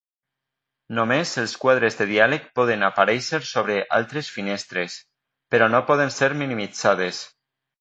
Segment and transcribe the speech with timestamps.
[0.99, 4.97] Només els quadres de diàleg poden aparèixer sobre altres finestres,
[5.53, 7.23] però no poden ser minimitzades.